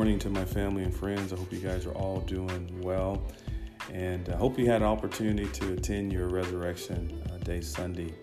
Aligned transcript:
morning 0.00 0.18
to 0.18 0.30
my 0.30 0.46
family 0.46 0.82
and 0.82 0.94
friends. 0.94 1.30
I 1.30 1.36
hope 1.36 1.52
you 1.52 1.58
guys 1.58 1.84
are 1.84 1.92
all 1.92 2.20
doing 2.20 2.80
well. 2.80 3.22
And 3.92 4.26
I 4.30 4.36
hope 4.36 4.58
you 4.58 4.64
had 4.64 4.80
an 4.80 4.88
opportunity 4.88 5.46
to 5.46 5.74
attend 5.74 6.10
your 6.10 6.26
Resurrection 6.28 7.22
uh, 7.30 7.36
Day 7.44 7.60
Sunday 7.60 8.14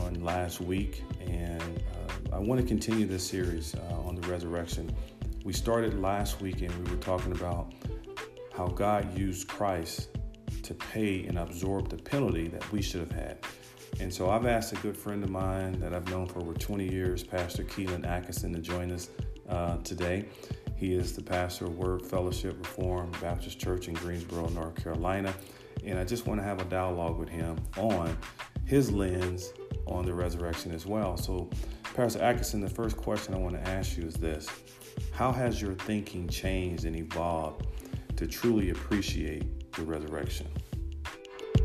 on 0.00 0.14
last 0.24 0.60
week. 0.60 1.04
And 1.20 1.62
uh, 1.62 2.34
I 2.34 2.40
want 2.40 2.60
to 2.60 2.66
continue 2.66 3.06
this 3.06 3.24
series 3.24 3.72
uh, 3.76 4.00
on 4.00 4.16
the 4.16 4.26
resurrection. 4.26 4.92
We 5.44 5.52
started 5.52 6.00
last 6.00 6.40
week 6.40 6.60
and 6.60 6.74
we 6.84 6.90
were 6.90 7.00
talking 7.00 7.30
about 7.30 7.72
how 8.52 8.66
God 8.66 9.16
used 9.16 9.46
Christ 9.46 10.08
to 10.64 10.74
pay 10.74 11.24
and 11.26 11.38
absorb 11.38 11.88
the 11.88 11.98
penalty 11.98 12.48
that 12.48 12.72
we 12.72 12.82
should 12.82 12.98
have 12.98 13.12
had. 13.12 13.38
And 14.00 14.12
so 14.12 14.28
I've 14.28 14.46
asked 14.46 14.72
a 14.72 14.76
good 14.78 14.96
friend 14.96 15.22
of 15.22 15.30
mine 15.30 15.78
that 15.78 15.94
I've 15.94 16.10
known 16.10 16.26
for 16.26 16.40
over 16.40 16.52
20 16.52 16.90
years, 16.90 17.22
Pastor 17.22 17.62
Keelan 17.62 18.04
Atkinson, 18.04 18.52
to 18.54 18.58
join 18.58 18.90
us 18.90 19.08
uh, 19.48 19.76
today. 19.84 20.26
He 20.82 20.94
is 20.94 21.12
the 21.12 21.22
pastor 21.22 21.66
of 21.66 21.78
Word 21.78 22.02
Fellowship 22.02 22.58
Reformed 22.58 23.16
Baptist 23.20 23.56
Church 23.56 23.86
in 23.86 23.94
Greensboro, 23.94 24.48
North 24.48 24.82
Carolina. 24.82 25.32
And 25.84 25.96
I 25.96 26.02
just 26.02 26.26
want 26.26 26.40
to 26.40 26.44
have 26.44 26.60
a 26.60 26.64
dialogue 26.64 27.20
with 27.20 27.28
him 27.28 27.56
on 27.76 28.18
his 28.64 28.90
lens 28.90 29.52
on 29.86 30.04
the 30.04 30.12
resurrection 30.12 30.72
as 30.72 30.84
well. 30.84 31.16
So, 31.16 31.48
Pastor 31.94 32.20
Atkinson, 32.20 32.60
the 32.60 32.68
first 32.68 32.96
question 32.96 33.32
I 33.32 33.38
want 33.38 33.54
to 33.54 33.70
ask 33.70 33.96
you 33.96 34.02
is 34.02 34.14
this 34.14 34.48
How 35.12 35.30
has 35.30 35.62
your 35.62 35.74
thinking 35.74 36.28
changed 36.28 36.84
and 36.84 36.96
evolved 36.96 37.64
to 38.16 38.26
truly 38.26 38.70
appreciate 38.70 39.70
the 39.74 39.84
resurrection? 39.84 40.48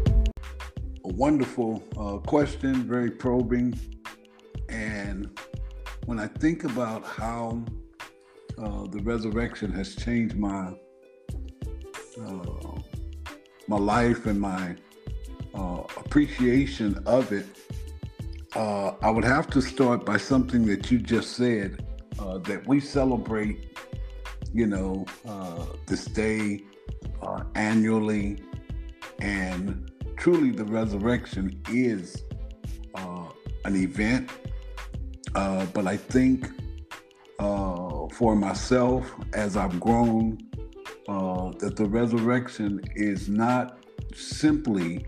A 0.05 1.11
wonderful 1.13 1.83
uh, 1.97 2.19
question, 2.19 2.83
very 2.83 3.09
probing. 3.09 3.79
And 4.69 5.39
when 6.05 6.19
I 6.19 6.27
think 6.27 6.65
about 6.65 7.03
how 7.03 7.65
uh, 8.57 8.87
the 8.87 8.99
resurrection 9.03 9.71
has 9.71 9.95
changed 9.95 10.35
my 10.35 10.73
uh, 12.19 12.79
my 13.67 13.77
life 13.77 14.25
and 14.25 14.39
my 14.39 14.75
uh, 15.53 15.83
appreciation 15.97 17.01
of 17.05 17.31
it, 17.31 17.45
uh, 18.55 18.93
I 19.01 19.09
would 19.09 19.25
have 19.25 19.47
to 19.51 19.61
start 19.61 20.05
by 20.05 20.17
something 20.17 20.65
that 20.67 20.89
you 20.89 20.99
just 20.99 21.33
said 21.33 21.85
uh, 22.19 22.37
that 22.39 22.67
we 22.67 22.79
celebrate, 22.79 23.77
you 24.53 24.65
know, 24.65 25.05
uh, 25.27 25.65
this 25.85 26.05
day 26.05 26.63
annually, 27.55 28.41
and 29.19 29.91
truly 30.15 30.51
the 30.51 30.65
resurrection 30.65 31.61
is 31.69 32.23
an 33.65 33.75
event. 33.75 34.29
but 35.33 35.85
I 35.85 35.97
think 35.97 36.49
uh, 37.39 37.96
for 38.13 38.35
myself 38.35 39.13
as 39.33 39.57
I've 39.57 39.79
grown 39.79 40.37
uh, 41.07 41.51
that 41.59 41.75
the 41.75 41.85
resurrection 41.85 42.81
is 42.95 43.29
not 43.29 43.79
simply 44.13 45.05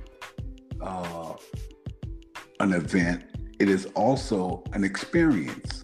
uh, 0.81 1.33
an 2.59 2.73
event, 2.73 3.25
it 3.59 3.69
is 3.69 3.85
also 3.95 4.63
an 4.73 4.83
experience. 4.83 5.83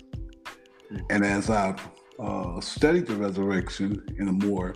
Mm-hmm. 0.91 0.97
And 1.09 1.25
as 1.25 1.49
I've 1.49 1.81
uh, 2.19 2.61
studied 2.61 3.07
the 3.07 3.15
resurrection 3.15 4.05
in 4.17 4.27
a 4.29 4.31
more 4.31 4.75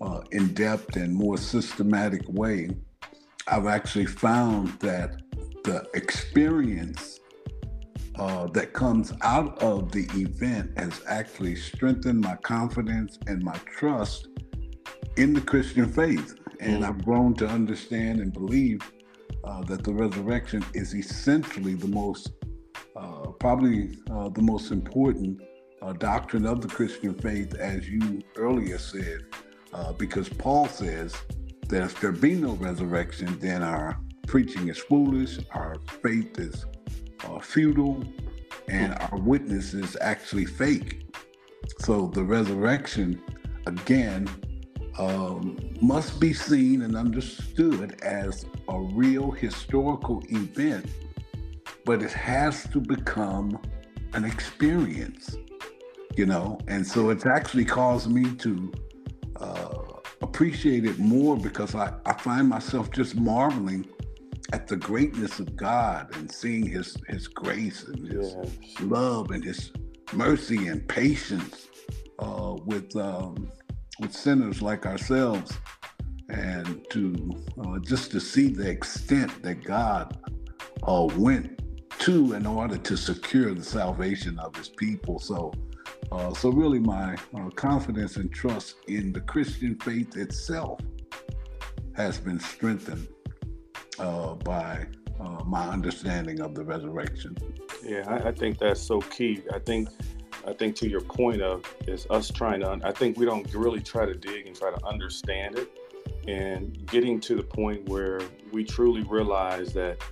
uh, 0.00 0.22
in 0.32 0.52
depth 0.54 0.96
and 0.96 1.14
more 1.14 1.36
systematic 1.36 2.22
way, 2.28 2.70
I've 3.46 3.66
actually 3.66 4.06
found 4.06 4.68
that 4.80 5.20
the 5.64 5.86
experience 5.94 7.20
uh, 8.22 8.46
that 8.46 8.72
comes 8.72 9.12
out 9.22 9.60
of 9.60 9.90
the 9.90 10.04
event 10.14 10.70
has 10.78 11.00
actually 11.08 11.56
strengthened 11.56 12.20
my 12.20 12.36
confidence 12.36 13.18
and 13.26 13.42
my 13.42 13.56
trust 13.66 14.28
in 15.16 15.32
the 15.32 15.40
Christian 15.40 15.92
faith. 15.92 16.38
And 16.60 16.84
mm. 16.84 16.88
I've 16.88 17.04
grown 17.04 17.34
to 17.34 17.48
understand 17.48 18.20
and 18.20 18.32
believe 18.32 18.80
uh, 19.42 19.62
that 19.64 19.82
the 19.82 19.92
resurrection 19.92 20.64
is 20.72 20.94
essentially 20.94 21.74
the 21.74 21.88
most, 21.88 22.30
uh, 22.94 23.32
probably 23.40 23.98
uh, 24.08 24.28
the 24.28 24.42
most 24.42 24.70
important 24.70 25.42
uh, 25.80 25.92
doctrine 25.94 26.46
of 26.46 26.60
the 26.60 26.68
Christian 26.68 27.14
faith, 27.14 27.54
as 27.56 27.88
you 27.88 28.22
earlier 28.36 28.78
said, 28.78 29.18
uh, 29.72 29.92
because 29.94 30.28
Paul 30.28 30.68
says 30.68 31.12
that 31.66 31.82
if 31.82 32.00
there 32.00 32.12
be 32.12 32.36
no 32.36 32.52
resurrection, 32.52 33.36
then 33.40 33.64
our 33.64 33.98
preaching 34.28 34.68
is 34.68 34.78
foolish, 34.78 35.40
our 35.50 35.74
faith 36.04 36.38
is 36.38 36.64
uh, 37.24 37.38
futile, 37.40 38.02
and 38.68 38.94
our 38.94 39.18
witness 39.18 39.74
is 39.74 39.96
actually 40.00 40.44
fake. 40.44 41.02
So 41.78 42.08
the 42.08 42.22
resurrection, 42.22 43.22
again, 43.66 44.28
um, 44.98 45.58
must 45.80 46.20
be 46.20 46.32
seen 46.32 46.82
and 46.82 46.96
understood 46.96 48.00
as 48.02 48.46
a 48.68 48.80
real 48.80 49.30
historical 49.30 50.22
event, 50.28 50.86
but 51.84 52.02
it 52.02 52.12
has 52.12 52.68
to 52.68 52.80
become 52.80 53.58
an 54.12 54.24
experience, 54.24 55.36
you 56.16 56.26
know? 56.26 56.58
And 56.68 56.86
so 56.86 57.10
it's 57.10 57.26
actually 57.26 57.64
caused 57.64 58.10
me 58.10 58.34
to 58.36 58.72
uh, 59.36 59.78
appreciate 60.20 60.84
it 60.84 60.98
more 60.98 61.36
because 61.36 61.74
I, 61.74 61.94
I 62.04 62.12
find 62.14 62.48
myself 62.48 62.90
just 62.90 63.16
marveling 63.16 63.86
at 64.52 64.66
the 64.66 64.76
greatness 64.76 65.40
of 65.40 65.56
God 65.56 66.14
and 66.16 66.30
seeing 66.30 66.66
his 66.66 66.96
his 67.08 67.26
grace 67.26 67.84
and 67.84 68.06
his 68.06 68.34
yes. 68.34 68.80
love 68.80 69.30
and 69.30 69.42
his 69.42 69.72
mercy 70.12 70.68
and 70.68 70.86
patience 70.86 71.68
uh, 72.18 72.56
with 72.64 72.94
um, 72.96 73.50
with 73.98 74.12
sinners 74.12 74.60
like 74.62 74.86
ourselves, 74.86 75.52
and 76.28 76.86
to 76.90 77.44
uh, 77.64 77.78
just 77.80 78.10
to 78.12 78.20
see 78.20 78.48
the 78.48 78.68
extent 78.68 79.42
that 79.42 79.64
God 79.64 80.18
uh, 80.82 81.08
went 81.16 81.60
to 82.00 82.34
in 82.34 82.46
order 82.46 82.76
to 82.76 82.96
secure 82.96 83.54
the 83.54 83.64
salvation 83.64 84.38
of 84.38 84.54
His 84.56 84.68
people. 84.68 85.18
So. 85.18 85.52
Uh, 86.10 86.34
so 86.34 86.50
really, 86.50 86.78
my 86.78 87.16
uh, 87.34 87.48
confidence 87.54 88.16
and 88.16 88.30
trust 88.30 88.76
in 88.86 89.14
the 89.14 89.20
Christian 89.20 89.78
faith 89.78 90.14
itself 90.18 90.78
has 91.96 92.18
been 92.18 92.38
strengthened 92.38 93.08
uh, 93.98 94.34
by 94.34 94.86
uh, 95.20 95.44
my 95.44 95.68
understanding 95.68 96.40
of 96.40 96.54
the 96.54 96.64
resurrection. 96.64 97.36
Yeah, 97.82 98.04
I, 98.08 98.28
I, 98.28 98.32
think 98.32 98.58
that's 98.58 98.80
so 98.80 99.00
key. 99.00 99.42
I 99.52 99.58
think, 99.58 99.88
I 100.46 100.52
think 100.52 100.76
to 100.76 100.88
your 100.88 101.00
point 101.00 101.42
of 101.42 101.64
is 101.86 102.06
us 102.10 102.30
trying 102.30 102.60
to. 102.60 102.80
I 102.84 102.92
think 102.92 103.18
we 103.18 103.24
don't 103.24 103.52
really 103.54 103.80
try 103.80 104.06
to 104.06 104.14
dig 104.14 104.46
and 104.46 104.56
try 104.56 104.70
to 104.70 104.86
understand 104.86 105.58
it, 105.58 105.68
and 106.26 106.86
getting 106.86 107.20
to 107.20 107.36
the 107.36 107.42
point 107.42 107.88
where 107.88 108.20
we 108.52 108.64
truly 108.64 109.02
realize 109.02 109.72
that 109.74 110.02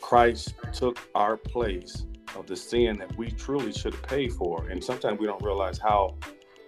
Christ 0.00 0.54
took 0.72 0.98
our 1.14 1.36
place 1.36 2.06
of 2.36 2.46
the 2.46 2.56
sin 2.56 2.98
that 2.98 3.16
we 3.16 3.30
truly 3.30 3.72
should 3.72 3.94
have 3.94 4.02
paid 4.02 4.32
for, 4.32 4.66
and 4.68 4.82
sometimes 4.82 5.18
we 5.18 5.26
don't 5.26 5.42
realize 5.42 5.78
how 5.78 6.16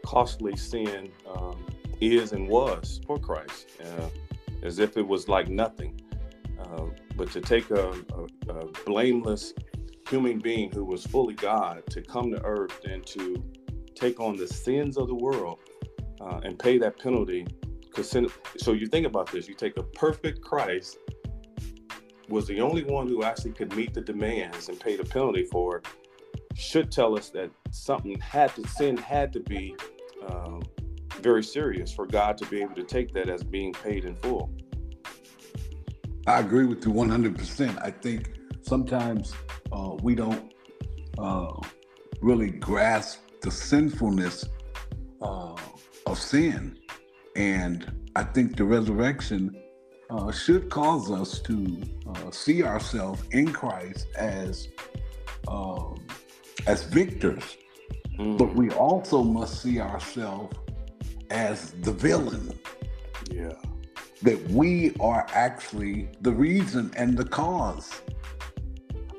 costly 0.04 0.56
sin 0.56 1.10
um, 1.28 1.66
is 2.00 2.32
and 2.32 2.48
was 2.48 3.00
for 3.06 3.18
Christ. 3.18 3.68
Uh, 3.82 4.08
as 4.66 4.78
if 4.78 4.96
it 4.96 5.06
was 5.06 5.28
like 5.28 5.48
nothing. 5.48 6.00
Uh, 6.60 6.86
but 7.16 7.30
to 7.30 7.40
take 7.40 7.70
a, 7.70 7.90
a, 7.90 8.52
a, 8.52 8.66
blameless 8.84 9.54
human 10.08 10.38
being 10.38 10.70
who 10.72 10.84
was 10.84 11.06
fully 11.06 11.34
God 11.34 11.82
to 11.90 12.02
come 12.02 12.30
to 12.32 12.42
earth 12.44 12.80
and 12.84 13.06
to 13.06 13.42
take 13.94 14.20
on 14.20 14.36
the 14.36 14.46
sins 14.46 14.96
of 14.96 15.08
the 15.08 15.14
world 15.14 15.58
uh, 16.20 16.40
and 16.44 16.58
pay 16.58 16.78
that 16.78 16.98
penalty. 16.98 17.46
So 18.58 18.72
you 18.72 18.86
think 18.86 19.06
about 19.06 19.30
this, 19.32 19.48
you 19.48 19.54
take 19.54 19.78
a 19.78 19.82
perfect 19.82 20.42
Christ 20.42 20.98
was 22.28 22.46
the 22.46 22.60
only 22.60 22.84
one 22.84 23.06
who 23.06 23.22
actually 23.22 23.52
could 23.52 23.74
meet 23.74 23.94
the 23.94 24.00
demands 24.00 24.68
and 24.68 24.78
pay 24.78 24.96
the 24.96 25.04
penalty 25.04 25.44
for 25.44 25.78
it, 25.78 25.86
should 26.54 26.90
tell 26.90 27.16
us 27.16 27.30
that 27.30 27.50
something 27.70 28.18
had 28.20 28.54
to 28.56 28.66
sin 28.68 28.96
had 28.96 29.32
to 29.32 29.40
be 29.40 29.74
um, 30.28 30.62
very 31.16 31.42
serious 31.42 31.92
for 31.92 32.06
God 32.06 32.38
to 32.38 32.46
be 32.46 32.60
able 32.62 32.74
to 32.74 32.84
take 32.84 33.12
that 33.14 33.28
as 33.28 33.42
being 33.42 33.72
paid 33.72 34.04
in 34.04 34.16
full. 34.16 34.50
I 36.26 36.40
agree 36.40 36.66
with 36.66 36.84
you 36.84 36.92
100%. 36.92 37.82
I 37.82 37.90
think 37.90 38.34
sometimes 38.62 39.32
uh, 39.72 39.96
we 40.02 40.14
don't 40.14 40.52
uh, 41.18 41.52
really 42.20 42.50
grasp 42.50 43.20
the 43.42 43.50
sinfulness 43.50 44.44
uh, 45.22 45.54
of 46.06 46.18
sin. 46.18 46.78
And 47.36 48.08
I 48.16 48.24
think 48.24 48.56
the 48.56 48.64
resurrection 48.64 49.56
uh, 50.10 50.32
should 50.32 50.68
cause 50.70 51.10
us 51.10 51.40
to 51.40 51.82
uh, 52.08 52.30
see 52.30 52.62
ourselves 52.62 53.22
in 53.32 53.52
Christ 53.52 54.06
as 54.16 54.68
um, 55.48 56.04
as 56.66 56.82
victors, 56.84 57.56
mm. 58.18 58.36
but 58.36 58.54
we 58.54 58.70
also 58.70 59.22
must 59.22 59.62
see 59.62 59.80
ourselves 59.80 60.56
as 61.30 61.72
the 61.82 61.92
villain. 61.92 62.58
Yeah. 63.30 63.52
That 64.22 64.40
we 64.50 64.94
are 64.98 65.26
actually 65.30 66.08
the 66.22 66.32
reason 66.32 66.90
and 66.96 67.16
the 67.16 67.24
cause 67.24 68.00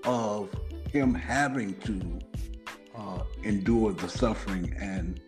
of 0.04 0.50
him 0.92 1.13
having 1.13 1.75
to 1.81 2.19
uh, 2.95 3.24
endure 3.44 3.94
the 3.94 4.09
suffering 4.09 4.75
and 4.80 5.21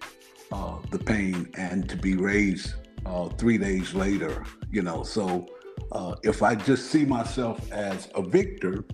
uh, 0.52 0.78
the 0.90 0.98
pain 0.98 1.50
and 1.56 1.88
to 1.90 1.96
be 1.96 2.16
raised 2.16 2.74
uh, 3.06 3.30
three 3.30 3.58
days 3.58 3.94
later. 3.94 4.44
You 4.72 4.82
know, 4.82 5.04
so 5.04 5.48
uh, 5.92 6.16
if 6.24 6.42
I 6.42 6.56
just 6.56 6.92
see 6.92 7.06
myself 7.06 7.72
as 7.72 8.10
a 8.16 8.22
victor, 8.22 8.86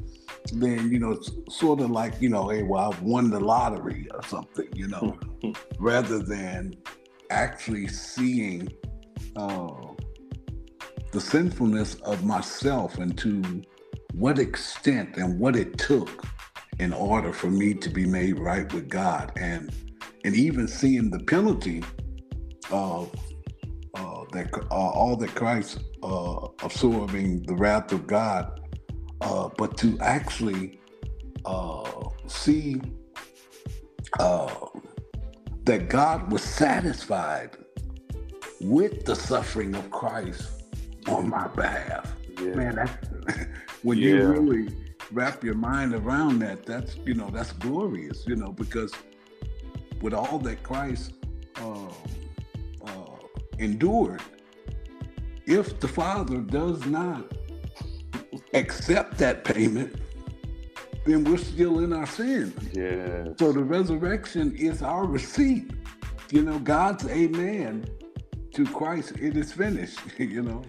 then 0.54 0.92
you 0.92 1.00
know 1.00 1.12
it's 1.12 1.32
sort 1.50 1.82
of 1.82 1.90
like 1.90 2.22
you 2.22 2.30
know, 2.30 2.50
hey, 2.50 2.64
well, 2.64 2.92
I've 2.92 3.02
won 3.02 3.30
the 3.30 3.40
lottery 3.40 4.08
or 4.14 4.24
something. 4.24 4.68
You 4.74 4.88
know, 4.88 5.18
rather 5.80 6.20
than 6.20 6.76
actually 7.30 7.88
seeing 7.88 8.70
uh, 9.36 9.72
the 11.12 11.22
sinfulness 11.22 11.96
of 11.96 12.24
myself 12.24 12.98
and 12.98 13.18
to 13.18 13.62
what 14.14 14.40
extent 14.40 15.18
and 15.18 15.40
what 15.40 15.56
it 15.56 15.78
took 15.78 16.26
in 16.80 16.94
order 16.94 17.32
for 17.32 17.48
me 17.48 17.74
to 17.74 17.90
be 17.90 18.06
made 18.06 18.40
right 18.40 18.72
with 18.74 18.90
God. 18.90 19.32
And 19.38 19.72
and 20.24 20.36
even 20.36 20.68
seeing 20.68 21.12
the 21.12 21.20
penalty 21.20 21.84
of 22.72 23.14
uh, 23.94 24.24
that 24.32 24.50
uh, 24.72 24.76
all 24.76 25.16
that 25.18 25.36
Christ 25.36 25.80
uh, 26.04 26.48
absorbing 26.64 27.44
the 27.44 27.56
wrath 27.56 27.92
of 27.92 28.08
God, 28.08 28.60
uh, 29.22 29.50
but 29.58 29.78
to 29.78 29.98
actually 30.00 30.80
uh, 31.46 32.10
see 32.28 32.82
uh, 34.20 34.48
that 35.66 35.90
God 35.90 36.32
was 36.32 36.44
satisfied 36.44 37.58
with 38.62 39.06
the 39.06 39.16
suffering 39.16 39.76
of 39.76 39.90
Christ 39.92 40.64
on 41.08 41.30
my 41.30 41.48
behalf. 41.48 42.16
Yeah. 42.40 42.56
Man, 42.56 42.76
that's 42.76 43.48
when 43.84 43.98
yeah. 43.98 44.10
you 44.10 44.28
really 44.28 44.76
wrap 45.12 45.44
your 45.44 45.56
mind 45.56 45.94
around 45.94 46.40
that, 46.40 46.66
that's 46.66 46.98
you 47.06 47.16
know 47.16 47.30
that's 47.30 47.52
glorious, 47.54 48.26
you 48.28 48.36
know, 48.36 48.52
because 48.52 48.94
with 50.02 50.14
all 50.14 50.40
that 50.40 50.62
Christ 50.62 51.14
uh, 51.62 51.88
uh, 52.86 53.18
endured, 53.58 54.22
if 55.46 55.80
the 55.80 55.88
Father 55.88 56.38
does 56.40 56.86
not 56.86 57.32
accept 58.54 59.18
that 59.18 59.44
payment, 59.44 59.96
then 61.06 61.24
we're 61.24 61.38
still 61.38 61.80
in 61.80 61.94
our 61.94 62.08
sin. 62.08 62.54
Yeah. 62.74 63.34
So 63.38 63.52
the 63.52 63.64
resurrection 63.64 64.56
is 64.56 64.82
our 64.82 65.06
receipt. 65.06 65.72
You 66.32 66.42
know, 66.42 66.58
God's 66.60 67.08
amen 67.08 67.86
to 68.54 68.66
Christ. 68.66 69.14
It 69.20 69.38
is 69.38 69.54
finished. 69.54 70.00
You 70.18 70.42
know. 70.42 70.64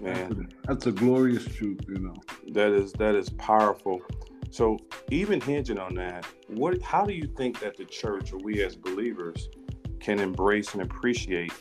Man, 0.00 0.28
that's 0.28 0.40
a, 0.40 0.46
that's 0.66 0.86
a 0.86 0.92
glorious 0.92 1.44
truth. 1.44 1.80
You 1.88 1.98
know. 1.98 2.14
That 2.52 2.72
is 2.72 2.92
that 2.94 3.14
is 3.14 3.30
powerful. 3.30 4.00
So 4.50 4.78
even 5.10 5.40
hinging 5.40 5.78
on 5.78 5.94
that, 5.96 6.26
what 6.48 6.80
how 6.82 7.04
do 7.04 7.12
you 7.12 7.26
think 7.26 7.60
that 7.60 7.76
the 7.76 7.84
church 7.84 8.32
or 8.32 8.38
we 8.38 8.62
as 8.62 8.76
believers 8.76 9.48
can 10.00 10.20
embrace 10.20 10.74
and 10.74 10.82
appreciate 10.82 11.52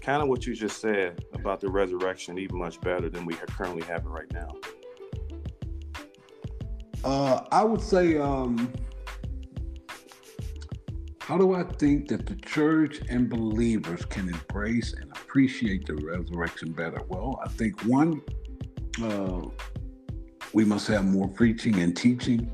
kind 0.00 0.22
of 0.22 0.28
what 0.28 0.46
you 0.46 0.54
just 0.54 0.80
said 0.80 1.24
about 1.32 1.60
the 1.60 1.68
resurrection 1.68 2.38
even 2.38 2.58
much 2.58 2.80
better 2.80 3.08
than 3.08 3.24
we 3.24 3.34
currently 3.34 3.82
have 3.82 4.04
it 4.04 4.08
right 4.08 4.32
now? 4.32 4.48
Uh, 7.04 7.44
I 7.50 7.64
would 7.64 7.80
say, 7.80 8.18
um, 8.18 8.72
how 11.20 11.38
do 11.38 11.54
I 11.54 11.62
think 11.62 12.08
that 12.08 12.26
the 12.26 12.34
church 12.34 13.00
and 13.08 13.30
believers 13.30 14.04
can 14.04 14.28
embrace 14.28 14.92
and 14.94 15.10
appreciate 15.12 15.86
the 15.86 15.94
resurrection 15.94 16.72
better? 16.72 17.02
Well, 17.08 17.40
I 17.44 17.48
think 17.48 17.80
one, 17.82 18.20
uh, 19.02 19.42
we 20.52 20.64
must 20.64 20.88
have 20.88 21.04
more 21.04 21.28
preaching 21.28 21.78
and 21.80 21.96
teaching 21.96 22.50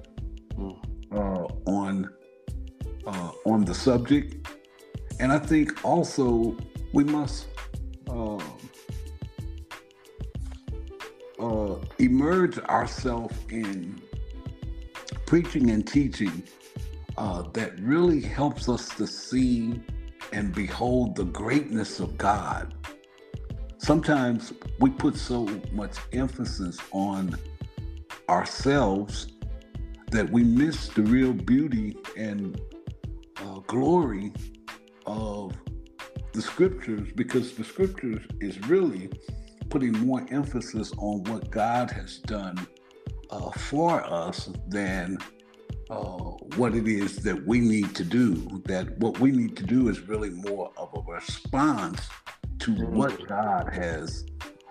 mm. 0.54 0.76
uh, 1.10 1.46
on 1.70 2.10
uh, 3.06 3.31
on 3.46 3.64
the 3.64 3.75
subject, 3.75 4.46
and 5.20 5.32
I 5.32 5.38
think 5.38 5.84
also 5.84 6.56
we 6.93 7.04
must 7.04 7.46
uh, 8.10 8.37
uh, 11.38 11.76
emerge 11.98 12.58
ourselves 12.58 13.34
in 13.48 14.02
preaching 15.26 15.70
and 15.70 15.87
teaching 15.87 16.43
uh, 17.19 17.43
that 17.52 17.78
really 17.81 18.20
helps 18.20 18.69
us 18.69 18.88
to 18.90 19.06
see 19.06 19.81
and 20.32 20.55
behold 20.55 21.17
the 21.17 21.25
greatness 21.25 22.00
of 22.00 22.17
God. 22.17 22.75
Sometimes 23.78 24.52
we 24.81 24.90
put 24.90 25.17
so 25.17 25.49
much 25.73 25.96
emphasis 26.12 26.78
on 26.93 27.37
ourselves 28.28 29.32
that 30.11 30.31
we 30.31 30.43
miss 30.43 30.88
the 30.88 31.02
real 31.02 31.32
beauty 31.32 31.96
and 32.17 32.61
uh, 33.38 33.58
glory 33.67 34.32
of 35.06 35.52
the 36.32 36.43
scriptures 36.43 37.08
because 37.14 37.55
the 37.55 37.64
scriptures 37.64 38.22
is 38.40 38.61
really 38.69 39.11
putting 39.69 39.93
more 39.93 40.25
emphasis 40.31 40.93
on 40.99 41.22
what 41.25 41.50
God 41.50 41.90
has 41.90 42.19
done 42.19 42.67
uh, 43.31 43.50
for 43.50 44.05
us 44.05 44.50
than 44.69 45.19
uh, 45.90 45.96
what 46.56 46.75
it 46.75 46.88
is 46.88 47.17
that 47.19 47.46
we 47.46 47.61
need 47.61 47.94
to 47.94 48.05
do. 48.05 48.34
That 48.64 48.99
what 48.99 49.19
we 49.20 49.31
need 49.31 49.56
to 49.56 49.62
do 49.62 49.88
is 49.88 50.00
really 50.00 50.31
more 50.31 50.73
of 50.76 50.90
a 50.96 51.12
response 51.12 52.00
to 52.61 52.70
mm-hmm. 52.73 52.96
what 52.96 53.26
God 53.28 53.73
has 53.73 54.25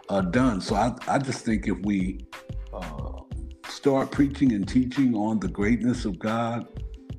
uh, 0.09 0.21
done. 0.21 0.61
So 0.61 0.75
I, 0.75 0.95
I 1.07 1.17
just 1.19 1.45
think 1.45 1.67
if 1.67 1.77
we 1.79 2.25
uh, 2.73 3.21
start 3.67 4.11
preaching 4.11 4.51
and 4.53 4.67
teaching 4.67 5.15
on 5.15 5.39
the 5.39 5.47
greatness 5.47 6.05
of 6.05 6.19
God 6.19 6.67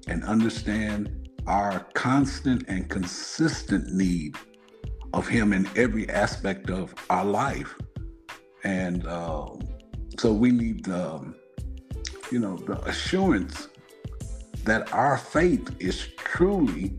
and 0.09 0.25
understand 0.25 1.29
our 1.47 1.81
constant 1.95 2.65
and 2.69 2.89
consistent 2.89 3.93
need 3.93 4.37
of 5.13 5.27
Him 5.27 5.53
in 5.53 5.69
every 5.77 6.09
aspect 6.11 6.71
of 6.71 6.95
our 7.09 7.25
life. 7.25 7.75
And 8.65 9.07
uh, 9.07 9.47
so 10.19 10.33
we 10.33 10.51
need 10.51 10.85
the, 10.85 11.35
you 12.31 12.39
know, 12.39 12.57
the 12.57 12.81
assurance 12.83 13.69
that 14.65 14.93
our 14.93 15.19
faith 15.19 15.71
is 15.79 16.09
truly 16.17 16.93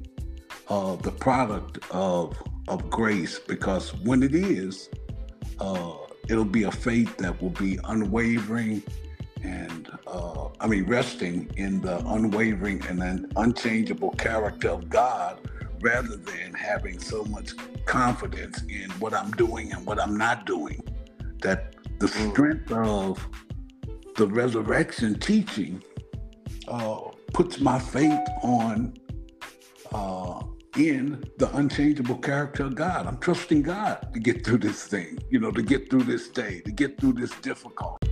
uh, 0.70 0.96
the 0.98 1.12
product 1.12 1.80
of 1.92 2.38
of 2.68 2.90
grace, 2.90 3.40
because 3.40 3.94
when 3.96 4.22
it 4.22 4.36
is, 4.36 4.90
uh, 5.60 5.94
it'll 6.30 6.44
be 6.44 6.64
a 6.64 6.72
faith 6.72 7.16
that 7.18 7.42
will 7.42 7.52
be 7.52 7.80
unwavering 7.86 8.84
and 9.44 9.90
uh, 10.06 10.50
I 10.60 10.68
mean 10.68 10.86
resting 10.86 11.50
in 11.56 11.82
the 11.82 12.00
unwavering 12.06 12.84
and 12.88 13.32
unchangeable 13.38 14.12
character 14.12 14.70
of 14.70 14.90
God, 14.90 15.40
rather 15.80 16.18
than 16.18 16.54
having 16.54 17.00
so 17.00 17.24
much 17.26 17.52
confidence 17.86 18.62
in 18.64 18.90
what 19.00 19.14
I'm 19.14 19.32
doing 19.32 19.72
and 19.72 19.86
what 19.86 20.02
I'm 20.02 20.18
not 20.18 20.46
doing. 20.46 20.84
That 21.42 21.77
the 22.00 22.08
mm. 22.08 22.32
strength 22.32 22.72
of 22.72 23.28
the 24.16 24.28
resurrection 24.28 25.20
teaching 25.20 25.84
uh, 26.68 27.00
puts 27.34 27.60
my 27.60 27.80
faith 27.80 28.20
on 28.44 28.94
uh, 29.92 30.42
in 30.76 31.24
the 31.38 31.50
unchangeable 31.56 32.18
character 32.18 32.66
of 32.66 32.76
God. 32.76 33.08
I'm 33.08 33.18
trusting 33.18 33.64
God 33.64 34.10
to 34.14 34.20
get 34.20 34.46
through 34.46 34.60
this 34.60 34.86
thing, 34.88 35.18
you 35.30 35.40
know, 35.40 35.52
to 35.52 35.62
get 35.62 35.90
through 35.90 36.04
this 36.04 36.30
day, 36.30 36.62
to 36.62 36.72
get 36.72 37.00
through 37.00 37.14
this 37.14 37.32
difficult. 37.42 38.04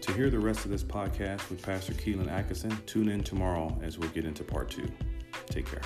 To 0.00 0.12
hear 0.14 0.30
the 0.30 0.38
rest 0.38 0.64
of 0.64 0.70
this 0.70 0.82
podcast 0.82 1.48
with 1.50 1.62
Pastor 1.62 1.92
Keelan 1.92 2.30
Atkinson, 2.30 2.76
tune 2.86 3.08
in 3.08 3.22
tomorrow 3.22 3.78
as 3.82 3.98
we'll 3.98 4.10
get 4.10 4.24
into 4.24 4.44
part 4.44 4.70
two. 4.70 4.90
Take 5.46 5.66
care. 5.66 5.82